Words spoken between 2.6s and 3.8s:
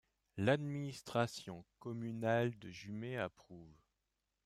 Jumet approuve.